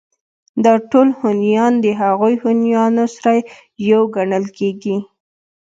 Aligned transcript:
دا 0.63 0.73
ټول 0.91 1.07
هونيان 1.19 1.73
د 1.83 1.85
هغو 2.01 2.29
هونيانو 2.41 3.05
سره 3.15 3.31
يو 3.91 4.01
گڼل 4.15 4.45
کېږي 4.57 4.97